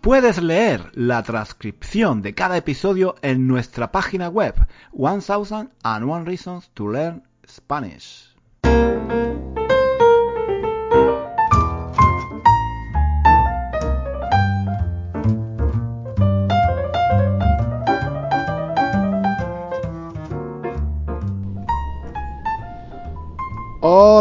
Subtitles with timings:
[0.00, 4.54] Puedes leer la transcripción de cada episodio en nuestra página web
[4.94, 8.34] 1001 Reasons to Learn Spanish.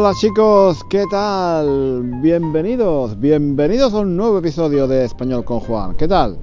[0.09, 2.01] Hola chicos, ¿qué tal?
[2.19, 5.93] Bienvenidos, bienvenidos a un nuevo episodio de Español con Juan.
[5.93, 6.39] ¿Qué tal?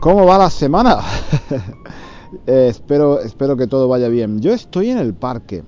[0.00, 0.98] ¿Cómo va la semana?
[2.46, 4.40] Eh, espero, espero que todo vaya bien.
[4.40, 5.62] Yo estoy en el parque.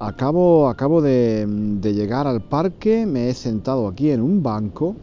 [0.00, 4.96] Acabo, acabo de, de, llegar al parque, me he sentado aquí en un banco,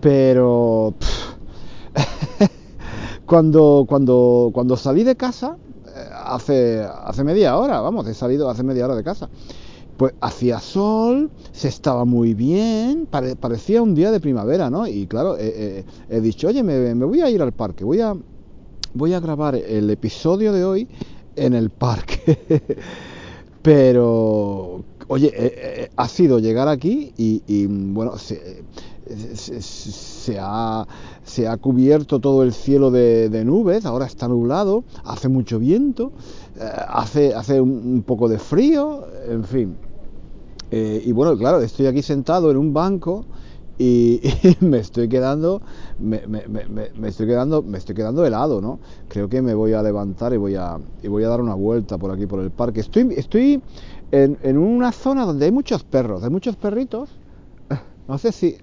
[0.00, 0.94] pero
[3.26, 8.62] cuando, cuando, cuando salí de casa, eh, hace, hace media hora, vamos, he salido hace
[8.62, 9.28] media hora de casa
[10.02, 14.84] pues hacía sol, se estaba muy bien, parecía un día de primavera, ¿no?
[14.84, 15.84] Y claro, he
[16.20, 18.16] dicho, oye, me, voy a ir al parque, voy a,
[18.94, 20.88] voy a grabar el episodio de hoy
[21.36, 22.36] en el parque.
[23.62, 28.66] Pero, oye, ha sido llegar aquí y, bueno, se,
[30.40, 30.84] ha,
[31.22, 36.10] se, ha, cubierto todo el cielo de, nubes, ahora está nublado, hace mucho viento,
[36.56, 39.76] eh, hace, hace un poco de frío, en fin.
[40.74, 43.26] Eh, y bueno, claro, estoy aquí sentado en un banco
[43.76, 44.22] y,
[44.60, 45.60] me estoy quedando,
[45.98, 46.22] me,
[47.08, 48.80] estoy quedando, me estoy quedando helado, ¿no?
[49.06, 51.98] Creo que me voy a levantar y voy a, y voy a dar una vuelta
[51.98, 52.80] por aquí por el parque.
[52.80, 53.62] Estoy, estoy
[54.10, 57.10] en, una zona donde hay muchos perros, hay muchos perritos.
[58.08, 58.56] No sé si,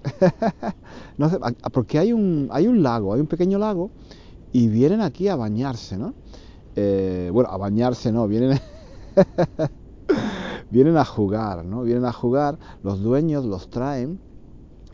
[1.16, 1.38] no sé,
[1.72, 3.90] porque hay un, hay un lago, hay un pequeño lago
[4.52, 6.12] y vienen aquí a bañarse, ¿no?
[6.76, 8.60] Eh, bueno, a bañarse no, vienen
[10.70, 11.82] vienen a jugar, ¿no?
[11.82, 14.20] Vienen a jugar, los dueños los traen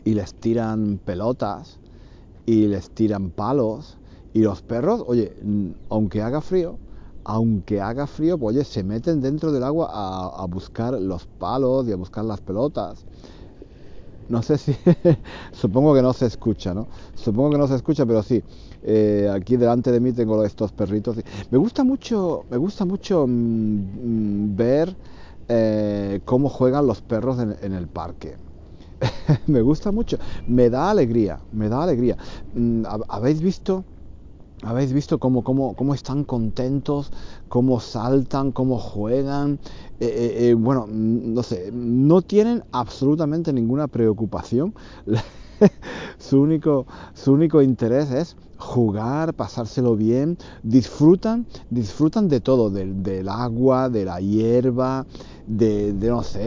[0.03, 1.79] y les tiran pelotas
[2.45, 3.97] y les tiran palos
[4.33, 5.33] y los perros, oye,
[5.89, 6.77] aunque haga frío,
[7.23, 11.91] aunque haga frío, pues oye, se meten dentro del agua a, buscar los palos y
[11.91, 13.03] a buscar las pelotas.
[14.29, 14.75] No sé si,
[15.51, 16.87] supongo que no se escucha, ¿no?
[17.15, 18.43] Supongo que no se escucha, pero sí.
[18.83, 21.17] Eh, aquí delante de mí tengo estos perritos.
[21.49, 24.95] Me gusta mucho, me gusta mucho mm, mm, ver
[25.47, 28.35] eh, cómo juegan los perros en, el parque.
[29.47, 32.17] me gusta mucho, me da alegría, me da alegría.
[32.53, 33.85] Mm, ¿Habéis visto?
[34.63, 37.11] ¿Habéis visto cómo, están contentos,
[37.47, 39.59] cómo saltan, cómo juegan?
[39.99, 44.73] Eh, eh, bueno, mm, no sé, no tienen absolutamente ninguna preocupación.
[46.17, 53.89] su, único, su único interés es jugar, pasárselo bien, disfrutan, disfrutan de todo, del, agua,
[53.89, 55.05] de la hierba,
[55.47, 56.39] de, no sé,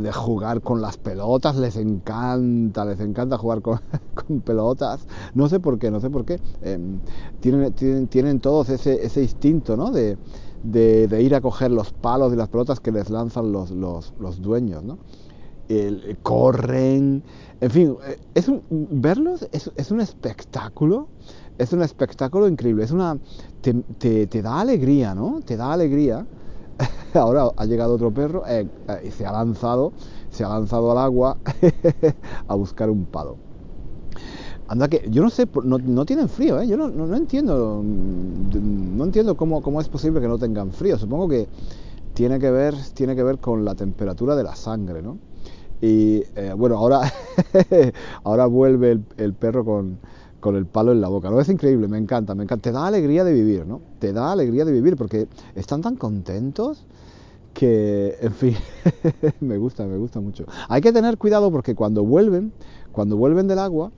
[0.00, 3.80] de, jugar con las pelotas, les encanta, les encanta jugar con,
[4.40, 6.98] pelotas, no sé por qué, no sé por qué, em,
[7.40, 9.90] tienen, tienen, todos ese, ese instinto, ¿no?
[9.90, 10.16] De,
[10.62, 14.40] de, ir a coger los palos y las pelotas que les lanzan los, los, los
[14.40, 14.98] dueños, ¿no?
[15.68, 17.22] El, corren,
[17.60, 21.08] en fin, eh, es un, verlos es, es un espectáculo
[21.58, 23.18] es un espectáculo increíble, es una
[23.60, 25.40] te, te, da alegría, ¿no?
[25.44, 26.26] Te da alegría.
[27.14, 29.92] Ahora ha llegado otro perro eh, eh, y se ha lanzado,
[30.30, 31.38] se ha lanzado al agua
[32.48, 33.38] a buscar un palo.
[34.68, 36.66] Anda que yo no sé, no, no tienen frío, ¿eh?
[36.66, 40.98] Yo no, no, entiendo, no entiendo cómo, cómo, es posible que no tengan frío.
[40.98, 41.48] Supongo que
[42.14, 45.18] tiene que ver, tiene que ver con la temperatura de la sangre, ¿no?
[45.80, 47.02] Y eh, bueno, ahora,
[48.24, 50.00] ahora vuelve el perro con,
[50.40, 51.30] con el palo en la boca.
[51.30, 51.40] ¿no?
[51.40, 52.62] Es increíble, me encanta, me encanta.
[52.62, 53.80] Te da alegría de vivir, ¿no?
[53.98, 56.86] Te da alegría de vivir porque están tan contentos
[57.54, 58.56] que, en fin,
[59.40, 60.44] me gusta, me gusta mucho.
[60.68, 62.52] Hay que tener cuidado porque cuando vuelven,
[62.92, 63.92] cuando vuelven del agua,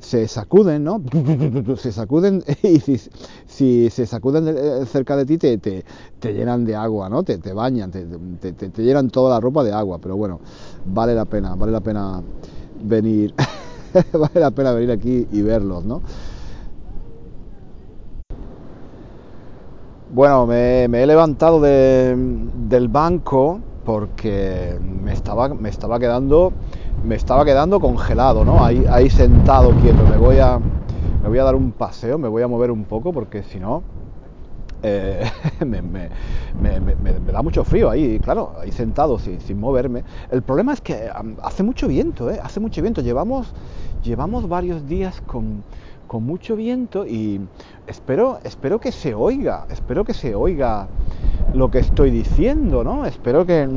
[0.00, 1.02] se sacuden, ¿no?
[1.76, 5.84] Se sacuden y si, se sacuden eh, cerca de ti te, te,
[6.32, 7.22] llenan de agua, ¿no?
[7.22, 8.06] Te, te bañan, te,
[8.52, 10.40] te, llenan toda la ropa de agua, pero bueno,
[10.86, 12.22] vale la pena, vale la pena
[12.82, 13.34] venir.
[14.12, 16.00] vale la pena venir aquí y verlos, ¿no?
[20.12, 26.52] Bueno, me, he levantado del banco porque me estaba, me estaba quedando
[27.04, 28.62] me estaba quedando congelado, ¿no?
[28.62, 30.04] Ahí, ahí sentado quieto.
[30.10, 30.58] Me voy a
[31.22, 33.82] me voy a dar un paseo, me voy a mover un poco porque si no
[34.82, 35.30] eh,
[35.64, 35.82] me,
[37.32, 40.04] da mucho frío ahí, claro, ahí sentado sin, sin moverme.
[40.30, 41.10] El problema es que
[41.42, 42.40] hace mucho viento, ¿eh?
[42.42, 43.00] hace mucho viento.
[43.00, 43.52] Llevamos,
[44.02, 45.62] llevamos varios días con,
[46.06, 47.40] con mucho viento y
[47.86, 50.88] espero, espero que se oiga, espero que se oiga
[51.54, 53.06] lo que estoy diciendo, ¿no?
[53.06, 53.68] Espero que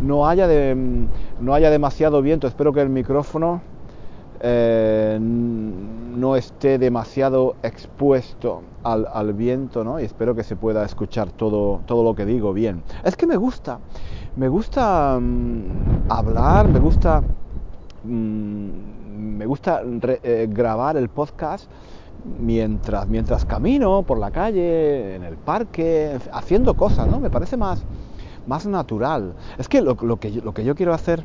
[0.00, 1.06] no haya, de,
[1.40, 3.60] no haya demasiado viento, espero que el micrófono
[4.40, 10.00] eh, no esté demasiado expuesto al, viento, ¿no?
[10.00, 12.82] Y espero que se pueda escuchar todo, todo lo que digo bien.
[13.04, 13.80] Es que me gusta,
[14.36, 17.22] me gusta mm, hablar, me gusta,
[18.04, 18.68] mm,
[19.36, 19.82] me gusta
[20.22, 21.70] eh, grabar el podcast
[22.38, 27.20] mientras, mientras camino por la calle, en el parque, haciendo cosas, ¿no?
[27.20, 27.82] Me parece más,
[28.46, 29.34] más natural.
[29.58, 31.24] Es que lo, que lo que yo quiero hacer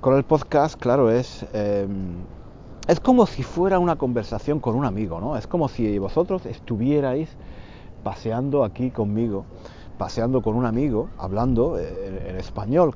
[0.00, 1.46] con el podcast, claro, es...
[1.52, 2.39] Em,
[2.86, 5.36] es como si fuera una conversación con un amigo, ¿no?
[5.36, 7.28] Es como si vosotros estuvierais
[8.02, 9.44] paseando aquí conmigo,
[9.98, 12.94] paseando con un amigo, hablando eh, en, español.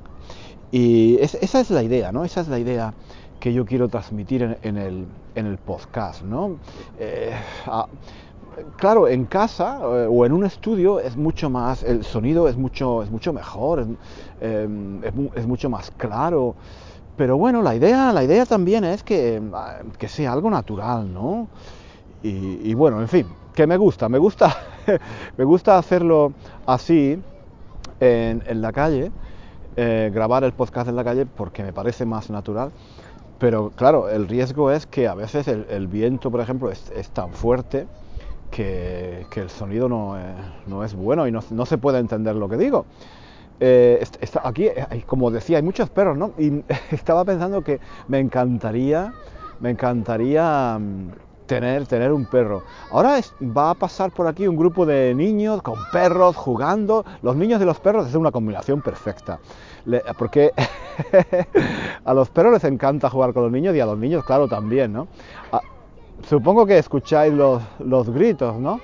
[0.73, 2.25] Y esa es la idea, ¿no?
[2.25, 2.95] Esa es la idea
[3.39, 6.57] que yo quiero transmitir en, el, en el, podcast, ¿no?
[6.99, 7.33] Eh,
[8.77, 13.03] claro, en casa eh, o en un estudio es mucho más, el sonido es mucho,
[13.03, 13.87] es mucho mejor,
[14.41, 14.69] es,
[15.35, 16.57] es mucho más claro.
[17.17, 19.41] Pero bueno, la idea, la idea también es que,
[19.99, 21.49] que sea algo natural, ¿no?
[22.23, 24.57] Y, bueno, en fin, que me gusta, me gusta,
[25.37, 26.33] me gusta hacerlo
[26.65, 27.21] así
[28.01, 29.13] en, en la calle,
[29.77, 32.73] eh, grabar el podcast en la calle porque me parece más natural.
[33.39, 37.33] Pero claro, el riesgo es que a veces el, viento, por ejemplo, es, es tan
[37.35, 37.87] fuerte
[38.51, 40.17] que, que, el sonido no,
[40.67, 42.87] no es bueno y no, no se puede entender lo que digo.
[43.61, 44.05] Eh,
[44.43, 46.33] aquí, eh, como decía, hay muchos perros, ¿no?
[46.39, 49.12] Y estaba pensando que me encantaría,
[49.61, 51.11] me encantaría mm,
[51.47, 52.62] tener, tener un perro.
[52.91, 53.21] Ahora
[53.56, 57.05] va a pasar por aquí un grupo de niños con perros jugando.
[57.23, 59.39] Los niños y los perros es una combinación perfecta.
[60.19, 60.53] porque
[62.05, 64.93] a los perros les encanta jugar con los niños y a los niños, claro, también,
[64.93, 65.09] ¿no?
[65.53, 65.61] Ah,
[66.29, 68.81] supongo que escucháis los, los gritos, ¿no?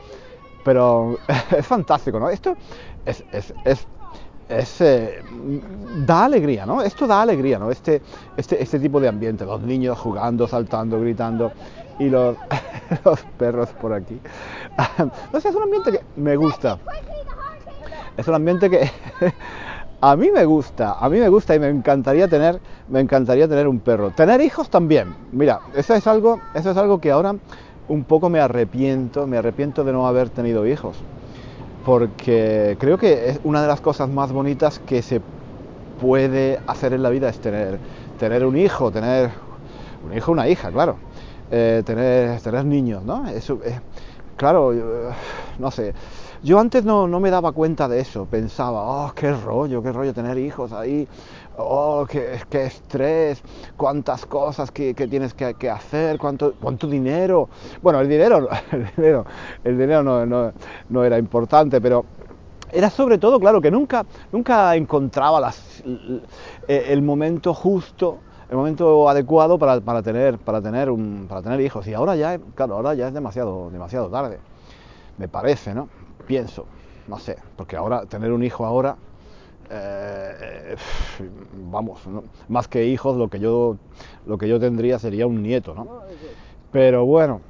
[0.65, 1.19] Pero
[1.57, 2.29] es fantástico, ¿no?
[2.29, 2.57] Esto
[3.05, 3.87] es, es, es
[4.51, 5.23] es, eh,
[6.07, 6.83] da alegría, ¿no?
[6.83, 7.71] Esto da alegría, ¿no?
[7.71, 8.03] Este,
[8.37, 11.53] este, este tipo de ambiente, los niños jugando, saltando, gritando
[11.99, 12.37] y los,
[13.05, 14.21] los perros por aquí.
[15.33, 16.79] no sé, es un ambiente que me gusta.
[18.17, 18.91] Es un ambiente que
[20.01, 23.69] a mí me gusta, a mí me gusta y me encantaría tener, me encantaría tener
[23.69, 24.11] un perro.
[24.11, 25.15] Tener hijos también.
[25.33, 27.37] Mira, eso es algo, eso es algo que ahora
[27.89, 30.97] un poco me arrepiento, me arrepiento de no haber tenido hijos
[31.85, 35.23] porque creo que es una de las cosas más bonitas que se
[35.99, 37.81] puede hacer en la vida es tener,
[38.19, 39.33] tener un hijo, tener
[40.03, 40.99] un hijo, una hija, claro,
[41.51, 43.29] eh, tener, tener niños, ¿no?
[43.29, 43.81] Eso, eh,
[44.37, 44.73] claro,
[45.59, 45.95] no sé,
[46.43, 50.15] yo antes no, no, me daba cuenta de eso, pensaba, oh, qué rollo, qué rollo
[50.15, 51.07] tener hijos ahí,
[51.57, 53.43] oh, qué, qué estrés,
[53.77, 57.49] cuántas cosas que, que tienes que, hacer, cuánto, cuánto dinero.
[57.83, 59.27] Bueno, el dinero, el dinero,
[59.65, 60.53] el dinero no, no,
[60.89, 62.05] no era importante, pero
[62.73, 65.83] era sobre todo, claro, que nunca, nunca encontraba las,
[66.69, 68.19] el momento justo,
[68.49, 71.87] el momento adecuado para, para, tener, para, tener un, para tener hijos.
[71.87, 74.39] Y ahora ya, claro, ahora ya es demasiado, demasiado tarde,
[75.19, 75.89] me parece, ¿no?
[76.27, 76.67] Pienso,
[77.09, 78.97] no sé, porque ahora tener un hijo ahora
[79.71, 80.77] eh,
[81.71, 82.01] vamos,
[82.49, 83.77] más que hijos, lo que yo
[84.27, 86.03] lo que yo tendría sería un nieto, ¿no?
[86.73, 87.41] Pero bueno,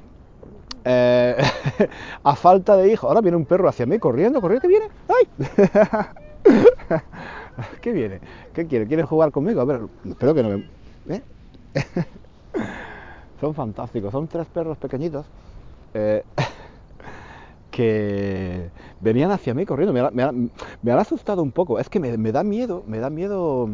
[0.85, 1.35] eh,
[2.23, 4.85] a falta de hijos, ahora viene un perro hacia mí corriendo, corriendo, ¿qué viene?
[5.07, 5.27] ¡Ay!
[7.81, 8.19] ¿Qué viene?
[8.53, 8.87] ¿Qué quiere?
[8.87, 9.61] ¿Quiere jugar conmigo?
[9.61, 10.65] A ver, espero que no me...
[11.09, 11.21] ¿eh?
[13.41, 15.25] son fantásticos, son tres perros pequeñitos.
[17.71, 19.93] Que venían hacia mí corriendo.
[19.93, 21.79] Me, han asustado un poco.
[21.79, 23.67] Es que me, da miedo, me da miedo,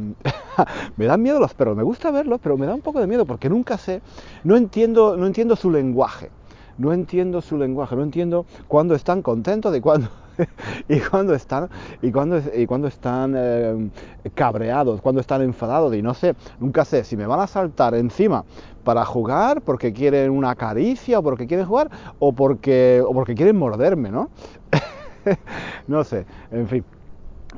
[0.98, 1.76] me dan miedo los perros.
[1.76, 4.02] Me gusta verlos, pero me da un poco de miedo porque nunca sé,
[4.44, 6.30] no entiendo, no entiendo su lenguaje.
[6.78, 10.10] No entiendo su lenguaje, no entiendo cuándo están contentos y cuándo,
[10.88, 11.70] y cuando están,
[12.02, 13.90] y cuando, y cuando están eh,
[14.34, 15.94] cabreados, cuando están enfadados.
[15.96, 18.46] Y no sé, nunca sé si me van a saltar encima
[18.84, 21.90] para jugar, porque quieren una caricia, o porque quieren jugar,
[22.20, 24.30] o porque, o porque quieren morderme, ¿no?
[25.88, 26.86] no sé, en fin.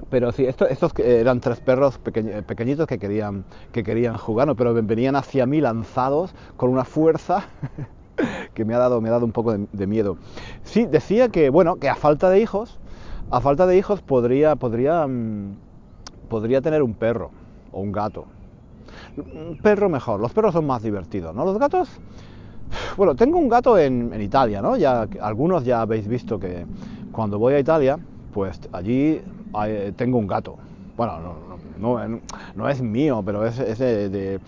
[0.09, 5.15] Pero sí, estos, estos eran tres perros pequeñitos que querían, que querían jugar, pero venían
[5.15, 7.45] hacia mí lanzados con una fuerza
[8.53, 10.18] que me ha dado, me ha dado un poco de, miedo.
[10.63, 12.77] Sí, decía que, bueno, que a falta de hijos,
[13.29, 15.56] a falta de hijos podría, podría, mm,
[16.29, 17.32] podría tener un perro
[17.72, 18.25] o un gato.
[19.18, 21.46] Un perro mejor, los perros son más divertidos, ¿no?
[21.46, 21.89] Los gatos,
[22.98, 24.77] Bueno, tengo un gato en, Italia, ¿no?
[24.77, 26.65] Ya, algunos ya habéis visto que
[27.12, 27.98] cuando voy a Italia,
[28.34, 29.22] pues allí
[29.96, 30.58] tengo un gato.
[30.96, 31.36] Bueno, no,
[31.79, 32.20] no- no-
[32.56, 34.39] no es mío, pero es, de-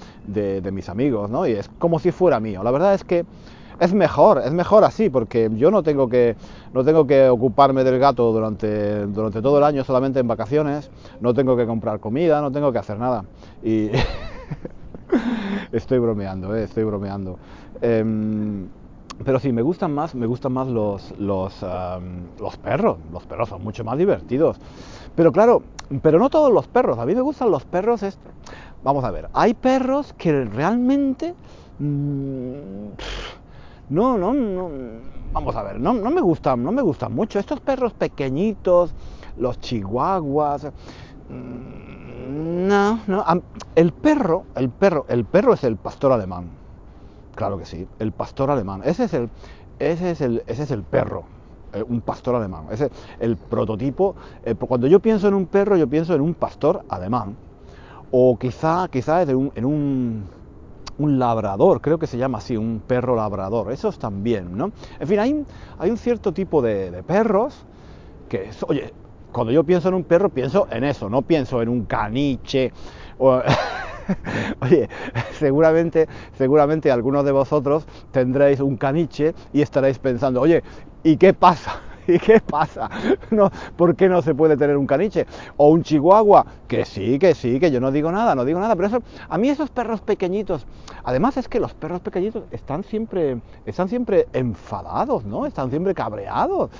[0.62, 1.48] de mis amigos, ¿no?
[1.48, 2.64] Y es como si fuera mío.
[2.64, 3.26] La verdad es que
[3.82, 6.38] es mejor, es mejor así, porque yo no tengo que,
[6.74, 10.92] no tengo que ocuparme del gato durante, durante todo el año, solamente en vacaciones.
[11.20, 13.26] No tengo que comprar comida, no tengo que hacer nada.
[13.62, 13.90] Y
[15.72, 16.64] estoy bromeando, ¿eh?
[16.64, 17.40] estoy bromeando.
[17.82, 18.70] Em,
[19.24, 21.64] pero sí, me gustan más, me gustan más los, los,
[22.40, 22.98] los perros.
[23.12, 24.58] Los perros son mucho más divertidos.
[25.16, 25.64] Pero claro,
[26.02, 27.00] pero no todos los perros.
[27.00, 28.04] A mí me gustan los perros.
[28.04, 28.20] est-
[28.84, 31.36] Vamos a ver, hay perros que realmente
[31.80, 32.90] mm,
[33.92, 34.70] no, no, no.
[35.34, 37.40] Vamos a ver, no, no me gustan, no me gustan mucho.
[37.40, 38.94] Estos perros pequeñitos,
[39.38, 40.66] los chihuahuas.
[41.30, 43.24] mm, No, no.
[43.76, 46.50] El perro, el perro, el perro es el pastor alemán.
[47.36, 48.82] Claro que sí, el pastor alemán.
[48.86, 49.30] Ese es el,
[49.80, 51.24] ese es el, ese es el perro,
[51.74, 52.66] eh, un pastor alemán.
[52.72, 54.16] Ese es el prototipo.
[54.44, 57.36] eh, cuando yo pienso en un perro, yo pienso en un pastor alemán.
[58.12, 60.26] O quizá, quizá en un, en un,
[61.04, 63.72] un labrador, creo que se llama así, un perro labrador.
[63.72, 64.72] Esos también, ¿no?
[65.00, 65.46] En fin, hay,
[65.78, 67.68] hay un cierto tipo de, perros
[68.28, 68.94] que, es- oye,
[69.32, 72.74] cuando yo pienso en un perro, pienso en eso, no pienso en un caniche.
[74.62, 74.90] Oye,
[75.34, 80.64] seguramente, seguramente algunos de vosotros tendréis un caniche y estaréis pensando, oye,
[81.04, 81.82] ¿y qué pasa?
[82.08, 82.90] ¿Y qué pasa?
[83.32, 85.26] No, ¿Por qué no se puede tener un caniche?
[85.58, 88.76] O un chihuahua, que sí, que sí, que yo no digo nada, no digo nada,
[88.76, 90.66] pero eso, a mí esos perros pequeñitos,
[91.04, 95.46] además es que los perros pequeñitos están siempre, están siempre enfadados, ¿no?
[95.46, 96.72] Están siempre cabreados.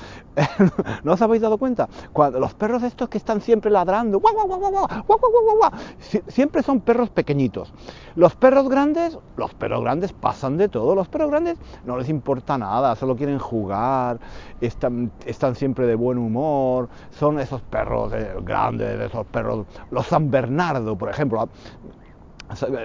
[1.04, 1.90] ¿No os habéis dado cuenta?
[2.12, 5.44] Cuando los perros estos que están siempre ladrando, guau, guau, guau, guau, guau, guau, guau,
[5.46, 7.74] guau, guau, si- siempre son perros pequeñitos.
[8.16, 10.96] Los perros grandes, los perros grandes pasan de todo.
[10.96, 14.20] Los perros grandes no les importa nada, solo quieren jugar,
[14.60, 15.12] están,
[15.56, 16.90] siempre de buen humor.
[17.10, 21.50] Son esos perros eh, grandes, esos perros, los San Bernardo, por ejemplo.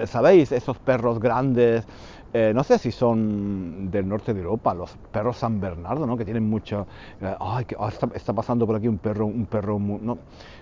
[0.05, 0.51] ¿Sabéis?
[0.53, 1.85] Esos perros grandes,
[2.31, 6.15] eh, no sé si son del norte de Europa, los perros San Bernardo, ¿no?
[6.15, 6.87] Que tienen mucho...
[7.19, 10.19] eh, ay, que, ah, está, está pasando por aquí un perro, un perro mu- no,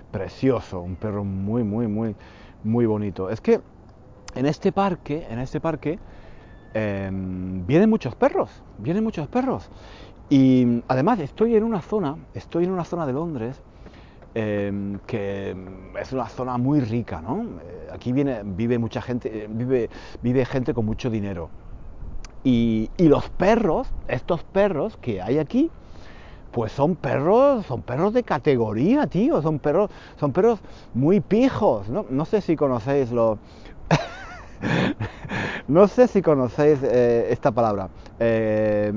[0.10, 2.16] precioso, un perro muy, muy, muy,
[2.64, 3.30] muy bonito.
[3.30, 3.62] Es que
[4.36, 6.00] en este parque, en este parque,
[6.74, 9.70] eh, vienen muchos perros, vienen muchos perros.
[10.30, 13.62] Y además estoy en una zona, estoy en una zona de Londres
[14.38, 15.56] eh, que
[15.98, 17.44] es una zona muy rica, ¿no?
[17.44, 19.90] Eh, aquí viene, vive mucha gente, eh, vive,
[20.22, 21.50] vive gente con mucho dinero.
[22.44, 25.72] Y, y los perros, estos perros que hay aquí,
[26.52, 29.90] pues son perros, son perros de categoría, tío, son perros,
[30.20, 30.60] son perros
[30.94, 32.06] muy pijos, ¿no?
[32.10, 33.40] No sé si conocéis los...
[35.68, 37.90] no sé si conocéis eh, esta palabra.
[38.20, 38.92] Eh,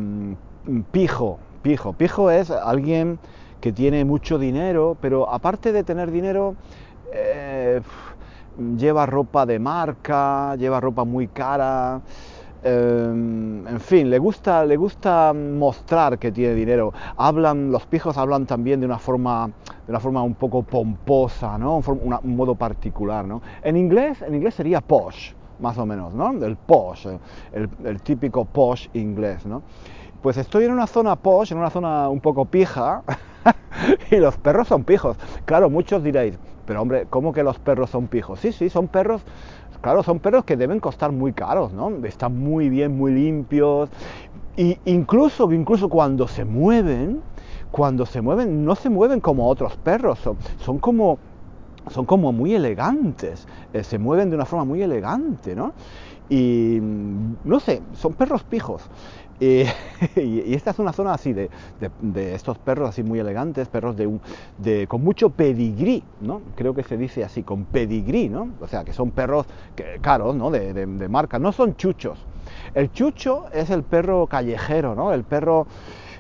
[0.90, 1.92] pijo, pijo.
[1.95, 3.21] Pijo es alguien
[3.61, 6.57] que tiene mucho dinero, pero aparte de tener dinero,
[7.12, 7.80] eh,
[8.57, 12.02] lleva ropa de marca, lleva ropa muy cara.
[12.62, 16.92] Eh, en fin, le gusta, le gusta mostrar que tiene dinero.
[17.16, 19.48] Hablan, los pijos hablan también de una forma,
[19.86, 21.78] de una forma un poco pomposa, ¿no?
[21.78, 23.42] Un, un modo particular, ¿no?
[23.62, 26.30] En inglés, en inglés sería posh, más o menos, ¿no?
[26.44, 27.06] El posh,
[27.52, 29.62] el, el típico posh inglés, ¿no?
[30.22, 33.02] Pues estoy en una zona posh, en una zona un poco pija,
[34.10, 35.16] y los perros son pijos.
[35.44, 36.38] Claro, muchos diréis,
[36.68, 38.40] pero hombre, ¿cómo que los perros son pijos?
[38.40, 39.22] Sí, sí, son perros,
[39.80, 41.88] claro, son perros que deben costar muy caros, ¿no?
[42.04, 43.88] Están muy bien, muy limpios.
[44.54, 47.22] Y incluso, incluso cuando se mueven,
[47.70, 51.18] cuando se mueven, no se mueven como otros perros, son, son como
[51.90, 55.72] son como muy elegantes, eh, se mueven de una forma muy elegante, ¿no?
[56.28, 58.82] Y mm, no sé, son perros pijos.
[60.16, 63.97] Y, esta es una zona así de, de- de estos perros así muy elegantes, perros
[63.97, 64.21] de, un-
[64.57, 66.40] de- con mucho pedigrí, ¿no?
[66.57, 68.49] Creo que se dice así, con pedigrí, ¿no?
[68.61, 70.50] O sea, que son perros que, caros, ¿no?
[70.50, 72.18] De, de- marca, no son chuchos.
[72.75, 75.12] El chucho es el perro callejero, ¿no?
[75.12, 75.66] El perro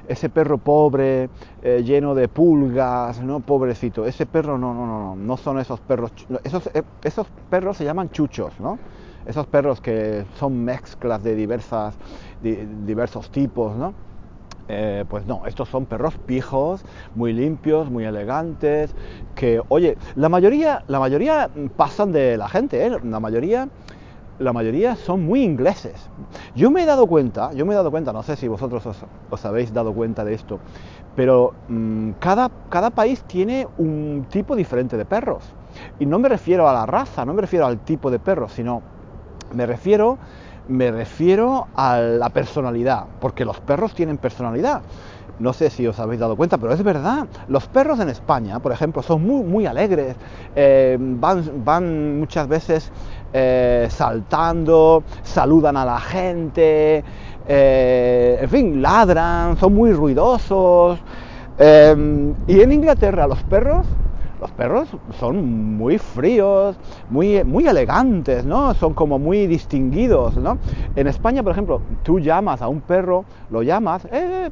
[0.08, 1.28] ese perro pobre,
[1.62, 3.40] eh, lleno de pulgas, ¿no?
[3.40, 4.06] Pobrecito.
[4.06, 6.12] Ese perro no, no, no, no, no son esos perros.
[6.44, 8.78] Esos, eh, esos perros se llaman chuchos, ¿no?
[9.28, 11.96] Esos perros que son mezclas de diversas,
[12.40, 13.94] di- diversos tipos, ¿no?
[14.68, 16.82] Eh, pues no, estos son perros pijos,
[17.14, 18.94] muy limpios, muy elegantes,
[19.34, 22.90] que, oye, la mayoría, la mayoría pasan de la gente, ¿eh?
[23.02, 23.68] La mayoría
[24.38, 26.10] la mayoría son muy ingleses.
[26.54, 29.44] Yo me he dado cuenta, yo me he dado cuenta, no sé si vosotros os,
[29.44, 30.60] habéis dado cuenta de esto,
[31.14, 35.56] pero mm, cada, cada país tiene un tipo diferente de perros.
[35.98, 38.84] Y no me refiero a la raza, no me refiero al tipo de perro, sino
[39.52, 40.18] me refiero
[40.68, 44.82] me refiero a la personalidad, porque los perros tienen personalidad.
[45.38, 47.26] No sé si os habéis dado cuenta, pero es verdad.
[47.48, 50.16] Los perros en España, por ejemplo, son muy, muy alegres,
[50.54, 52.90] eh, van, van, muchas veces
[53.32, 57.04] eh, saltando, saludan a la gente,
[57.46, 60.98] eh, en fin, ladran, son muy ruidosos.
[61.58, 63.86] y en Inglaterra los perros
[64.40, 66.76] los perros son muy fríos,
[67.10, 68.74] muy, muy elegantes, ¿no?
[68.74, 70.58] Son como muy distinguidos, ¿no?
[70.94, 74.50] En España, por ejemplo, tú llamas a un perro, lo llamas, eh,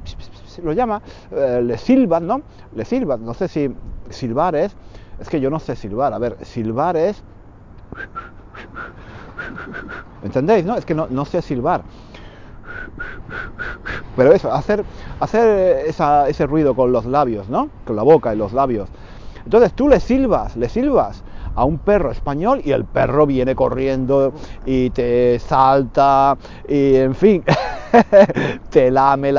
[0.62, 2.43] lo llama, eh, le silbas, ¿no?
[2.75, 3.75] Le silbas, no sé si
[4.11, 4.76] silbar es,
[5.21, 7.23] es que yo no sé silbar, a ver, silbar es...
[10.23, 10.64] ¿Entendéis?
[10.64, 10.76] No?
[10.76, 11.83] Es que no, no sé silbar.
[14.16, 14.85] Pero eso, hacer,
[15.21, 15.87] hacer
[16.26, 17.69] ese ruido con los labios, ¿no?
[17.85, 18.88] Con la boca y los labios.
[19.47, 21.23] Entonces tú le silbas, le silbas
[21.55, 24.33] a un perro español y el perro viene corriendo
[24.67, 26.37] y te salta
[26.69, 27.45] y en fin,
[28.71, 29.33] te, lame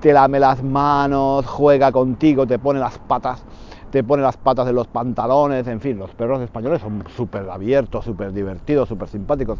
[0.00, 3.44] te lame las manos, juega contigo, te pone las patas
[3.92, 8.06] te pone las patas de los pantalones, en fin, los perros españoles son súper abiertos,
[8.06, 9.58] súper divertidos, súper simpáticos.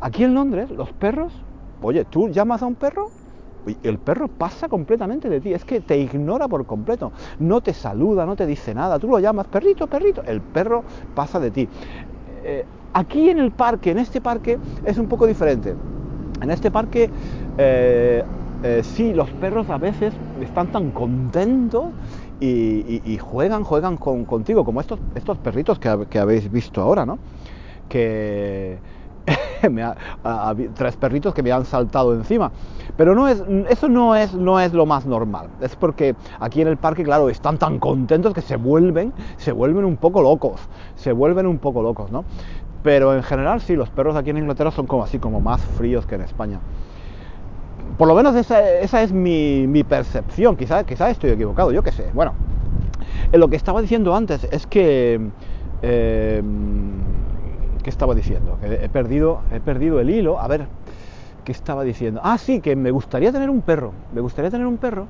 [0.00, 1.32] Aquí en Londres, los perros,
[1.82, 3.10] oye, tú llamas a un perro
[3.82, 8.26] el perro pasa completamente de ti, es que te ignora por completo, no te saluda,
[8.26, 11.68] no te dice nada, tú lo llamas perrito, perrito, el perro pasa de ti.
[12.44, 15.74] Eh, aquí en el parque, en este parque, es un poco diferente.
[16.40, 17.10] En este parque,
[17.58, 18.22] eh,
[18.62, 21.86] eh, sí, los perros a veces están tan contentos
[22.40, 27.18] y, juegan, juegan contigo, como estos, estos perritos que, que habéis visto ahora, ¿no?
[27.88, 28.78] Que
[30.74, 32.52] tres perritos que me han saltado encima.
[32.96, 35.48] Pero no es, eso no es, no es lo más normal.
[35.60, 39.84] Es porque aquí en el parque, claro, están tan contentos que se vuelven, se vuelven
[39.84, 40.60] un poco locos.
[40.94, 42.24] Se vuelven un poco locos, ¿no?
[42.82, 46.06] Pero en general sí, los perros aquí en Inglaterra son como así, como más fríos
[46.06, 46.60] que en España.
[47.98, 50.56] Por lo menos esa, esa es mi, mi percepción.
[50.56, 52.10] Quizás quizá estoy equivocado, yo qué sé.
[52.14, 52.34] Bueno,
[53.32, 55.20] lo que estaba diciendo antes es que...
[55.82, 56.42] Eh,
[57.86, 58.58] ¿Qué estaba diciendo?
[58.60, 60.40] Que he perdido, he perdido el hilo.
[60.40, 60.66] A ver,
[61.44, 62.20] ¿qué estaba diciendo?
[62.20, 63.92] Ah, sí, que me gustaría tener un perro.
[64.12, 65.06] Me gustaría tener un perro.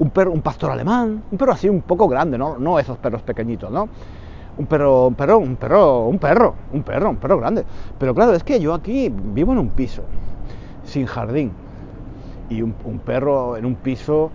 [0.00, 1.22] Un perro, un pastor alemán.
[1.30, 2.58] Un perro así un poco grande, ¿no?
[2.58, 3.88] No esos perros pequeñitos, ¿no?
[4.56, 7.64] Un perro, un perro, un perro, un perro, un perro, un perro grande.
[7.96, 10.02] Pero claro, es que yo aquí vivo en un piso,
[10.82, 11.52] sin jardín.
[12.50, 12.72] Y un,
[13.06, 14.32] perro en un piso,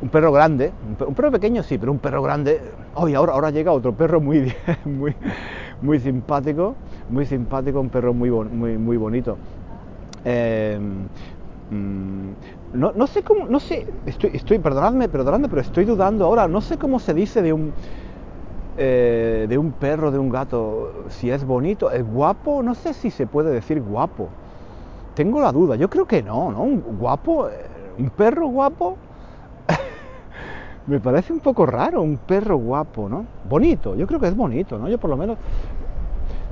[0.00, 0.72] un perro grande,
[1.06, 2.60] un perro, pequeño sí, pero un perro grande.
[2.94, 4.52] Hoy ahora, ahora llega otro perro muy,
[4.84, 5.14] muy,
[5.82, 6.74] muy simpático
[7.08, 9.36] muy simpático, un perro muy, muy, muy bonito.
[10.24, 11.06] Em,
[11.70, 12.32] mm,
[12.74, 16.76] no, sé cómo, no sé, estoy, estoy, perdonadme, perdonadme, pero estoy dudando ahora, no sé
[16.76, 17.72] cómo se dice de un,
[18.76, 23.10] eh, de un perro, de un gato, si es bonito, es guapo, no sé si
[23.10, 24.28] se puede decir guapo.
[25.14, 26.62] Tengo la duda, yo creo que no, ¿no?
[26.62, 27.52] Un guapo, eh,
[27.98, 28.96] un perro guapo,
[30.88, 33.26] me parece un poco raro, un perro guapo, ¿no?
[33.48, 34.88] Bonito, yo creo que es bonito, ¿no?
[34.88, 35.36] Yo por lo menos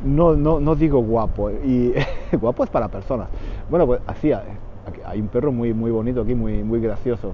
[0.04, 1.94] no, no, no digo guapo, y
[2.40, 3.28] guapo es para personas.
[3.70, 7.32] Bueno, pues así, hay un perro muy, muy bonito aquí, muy, muy gracioso,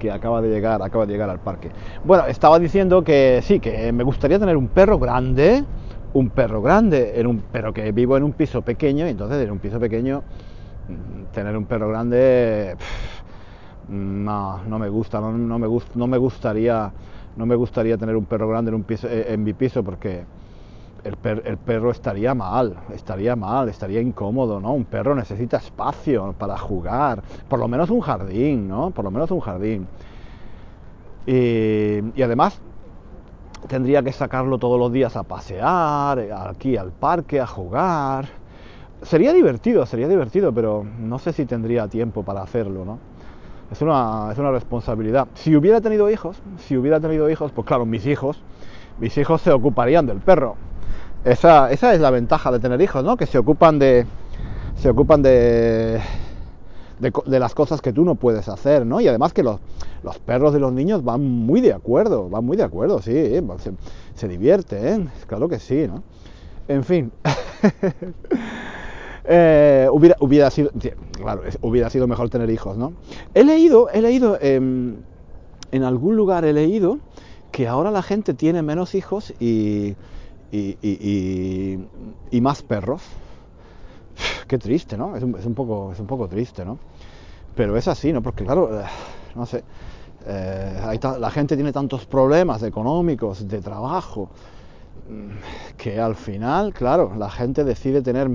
[0.00, 1.70] que acaba de llegar, acaba de llegar al parque.
[2.04, 5.64] Bueno, estaba diciendo que sí, que me gustaría tener un perro grande,
[6.14, 9.52] un perro grande, en un, pero que vivo en un piso pequeño, y entonces en
[9.52, 10.24] un piso pequeño
[10.88, 12.74] mm, tener un perro grande,
[13.90, 16.92] no, no me gusta, no, me, no me gustaría,
[17.36, 20.24] no me gustaría tener un perro grande en un piso, eh, en mi piso porque
[21.02, 24.72] el, perro estaría mal, estaría mal, estaría incómodo, ¿no?
[24.74, 28.90] Un perro necesita espacio para jugar, por lo menos un jardín, ¿no?
[28.90, 29.86] Por lo menos un jardín.
[31.26, 32.60] Y, además
[33.68, 38.26] tendría que sacarlo todos los días a pasear, aquí al parque, a jugar.
[39.02, 42.98] Sería divertido, sería divertido, pero no sé si tendría tiempo para hacerlo, ¿no?
[43.70, 45.28] Es una, es una responsabilidad.
[45.34, 48.42] Si hubiera tenido hijos, si hubiera tenido hijos, pues claro, mis hijos,
[48.98, 50.56] mis hijos se ocuparían del perro
[51.24, 53.16] esa, esa es la ventaja de tener hijos, ¿no?
[53.16, 54.06] Que se ocupan de.
[54.76, 56.00] Se ocupan de,
[56.98, 59.02] de, las cosas que tú no puedes hacer, ¿no?
[59.02, 59.60] Y además que los,
[60.02, 63.12] los perros de los niños van muy de acuerdo, van muy de acuerdo, sí,
[64.14, 66.02] se, divierten, claro que sí, ¿no?
[66.66, 67.12] En fin.
[69.24, 70.70] eh, hubiera, hubiera, sido,
[71.20, 72.92] claro, hubiera sido mejor tener hijos, ¿no?
[73.34, 75.04] He leído, he leído, en
[75.72, 76.98] algún lugar he leído
[77.52, 79.96] que ahora la gente tiene menos hijos y,
[80.52, 81.78] y,
[82.40, 83.02] más perros.
[84.46, 85.16] Qué triste, ¿no?
[85.16, 86.78] Es un, poco, es un poco triste, ¿no?
[87.54, 88.22] Pero es así, ¿no?
[88.22, 88.70] Porque claro,
[89.34, 89.64] no sé,
[90.26, 94.28] eh, la gente tiene tantos problemas económicos, de trabajo,
[95.08, 98.30] mm, que al final, claro, la gente decide tener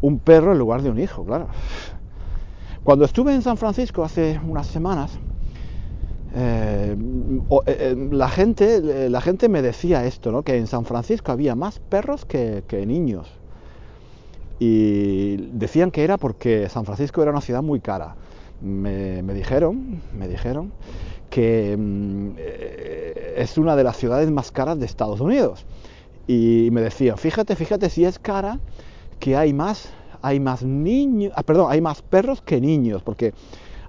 [0.00, 1.48] un perro en lugar de un hijo, claro.
[2.84, 5.18] Cuando estuve en San Francisco hace unas semanas,
[6.34, 10.42] eh, eh, eh, la, gente, me decía esto, ¿no?
[10.42, 13.28] que en San Francisco había más perros que, niños.
[14.58, 18.16] Y decían que era porque San Francisco era una ciudad muy cara.
[18.60, 20.72] Me, dijeron, me dijeron
[21.30, 22.30] que mm,
[23.36, 25.66] es una de las ciudades más caras de Estados Unidos.
[26.26, 28.58] Y me decían, fíjate, fíjate si es cara,
[29.18, 33.34] que hay más, hay más niños, ah, perdón, hay más perros que niños, porque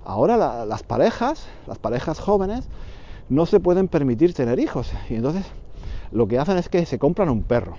[0.06, 2.68] Ahora las parejas, las parejas jóvenes,
[3.30, 4.92] no se pueden permitir tener hijos.
[5.10, 5.46] Y entonces
[6.12, 7.78] lo que hacen es que se compran un perro.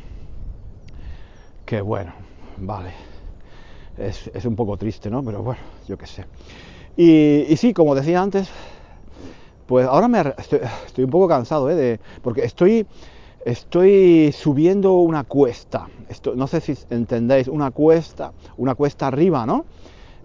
[1.67, 2.13] Que bueno,
[2.57, 2.93] vale.
[3.99, 5.23] Es, un poco triste, ¿no?
[5.23, 6.25] Pero bueno, yo qué sé.
[6.97, 8.49] Y, sí, como decía antes,
[9.67, 11.75] pues ahora me estoy, un poco cansado, ¿eh?
[11.75, 12.87] De, porque estoy,
[13.45, 15.89] estoy subiendo una cuesta.
[16.35, 19.67] No sé si entendéis, una cuesta, una cuesta arriba, ¿no?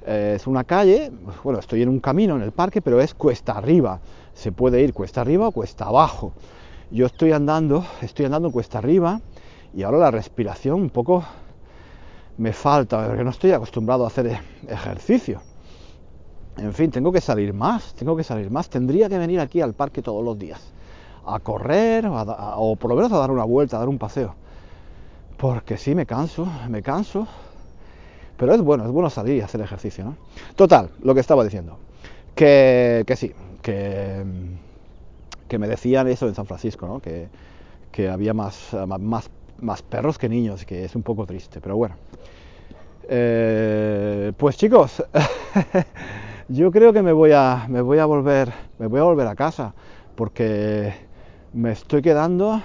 [0.06, 1.12] Eh, es una calle,
[1.44, 4.00] bueno, estoy en un camino en el parque, pero es cuesta arriba.
[4.34, 6.32] Se puede ir cuesta arriba o cuesta abajo.
[6.92, 9.22] Yo estoy andando, estoy andando cuesta arriba
[9.76, 11.24] y ahora la respiración un poco
[12.38, 14.42] me falta, porque no estoy acostumbrado a hacer e-,
[14.74, 15.42] ejercicio.
[16.58, 18.70] En fin, tengo que salir más, tengo que salir más.
[18.70, 20.74] Tendría que venir aquí al parque todos los días
[21.34, 24.36] a correr o por lo menos a dar una vuelta, a dar un paseo.
[25.38, 27.28] Porque sí, me canso, me canso
[28.40, 30.16] pero es bueno, es bueno salir y hacer ejercicio, ¿no?
[30.56, 31.78] Total, lo que estaba diciendo.
[32.34, 34.24] Que, sí, que,
[35.50, 37.02] que me decían eso en San Francisco, ¿no?
[37.02, 37.28] Que,
[38.10, 41.96] había más, más, más perros que niños, que es un poco triste, pero bueno.
[43.10, 45.04] Eh, pues chicos,
[46.48, 49.36] yo creo que me voy a, me voy a volver, me voy a volver a
[49.36, 49.74] casa,
[50.16, 50.94] porque
[51.54, 52.62] me estoy quedando,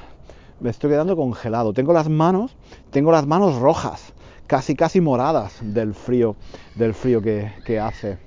[0.60, 1.72] me estoy quedando congelado.
[1.72, 2.56] Tengo las manos,
[2.90, 4.12] tengo las manos rojas
[4.46, 6.36] casi casi moradas del frío,
[6.74, 8.18] del frío que, hace.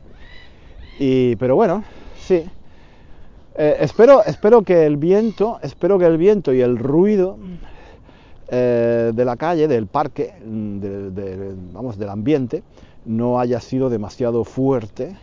[1.00, 1.84] Y, pero bueno,
[2.20, 2.44] sí.
[3.56, 7.38] Eh, espero, espero que el viento, espero que el viento y el ruido
[8.50, 12.64] eh, de la calle, del parque, vamos, del ambiente,
[13.06, 15.16] no haya sido demasiado fuerte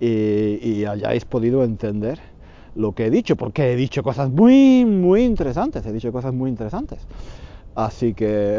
[0.00, 2.20] y, y, hayáis podido entender
[2.78, 6.48] lo que he dicho, porque he dicho cosas muy, muy interesantes, he dicho cosas muy
[6.48, 7.06] interesantes.
[7.74, 8.58] Así que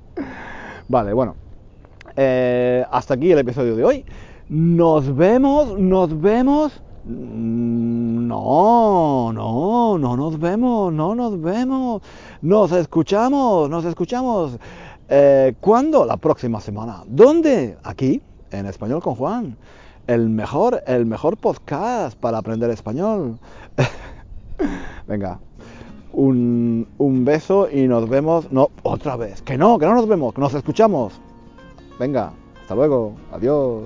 [0.90, 1.36] Vale, bueno.
[2.16, 4.04] Eh, hasta aquí el episodio de hoy.
[4.48, 6.82] Nos vemos, nos vemos.
[7.04, 12.02] Mm, no, no, no nos vemos, no nos vemos.
[12.42, 14.58] Nos escuchamos, nos escuchamos.
[15.08, 16.04] Eh, ¿Cuándo?
[16.04, 17.04] La próxima semana.
[17.06, 17.78] ¿Dónde?
[17.84, 19.56] Aquí, en Español con Juan.
[20.10, 23.38] El mejor, el mejor podcast para aprender español.
[25.06, 25.38] Venga,
[26.12, 28.50] un, un beso y nos vemos.
[28.50, 29.40] No, otra vez.
[29.42, 31.12] Que no, que no nos vemos, que nos escuchamos.
[31.96, 33.14] Venga, hasta luego.
[33.30, 33.84] Adiós.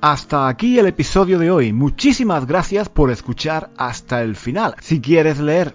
[0.00, 1.72] Hasta aquí el episodio de hoy.
[1.72, 4.74] Muchísimas gracias por escuchar hasta el final.
[4.80, 5.74] Si quieres leer